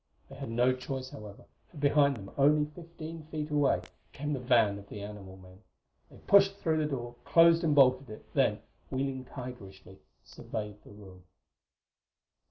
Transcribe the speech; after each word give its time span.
They 0.29 0.35
had 0.35 0.49
no 0.49 0.73
choice, 0.73 1.11
however, 1.11 1.45
for 1.69 1.77
behind, 1.77 2.27
only 2.35 2.65
fifteen 2.65 3.21
feet 3.27 3.51
away, 3.51 3.83
came 4.13 4.33
the 4.33 4.39
van 4.39 4.79
of 4.79 4.89
the 4.89 4.99
animal 5.03 5.37
men. 5.37 5.61
They 6.09 6.17
pushed 6.25 6.55
through 6.55 6.79
the 6.79 6.89
door, 6.89 7.13
closed 7.23 7.63
and 7.63 7.75
bolted 7.75 8.09
it, 8.09 8.25
then, 8.33 8.63
wheeling 8.89 9.25
tigerishly, 9.25 9.99
surveyed 10.23 10.83
the 10.83 10.89
room. 10.89 11.25